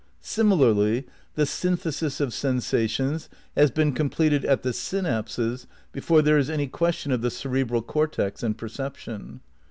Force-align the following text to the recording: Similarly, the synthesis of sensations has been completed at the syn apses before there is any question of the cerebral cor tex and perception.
Similarly, 0.23 1.05
the 1.35 1.45
synthesis 1.45 2.19
of 2.19 2.33
sensations 2.33 3.29
has 3.55 3.69
been 3.69 3.91
completed 3.93 4.43
at 4.45 4.63
the 4.63 4.73
syn 4.73 5.05
apses 5.05 5.67
before 5.91 6.23
there 6.23 6.39
is 6.39 6.49
any 6.49 6.65
question 6.65 7.11
of 7.11 7.21
the 7.21 7.29
cerebral 7.29 7.83
cor 7.83 8.07
tex 8.07 8.41
and 8.41 8.57
perception. 8.57 9.41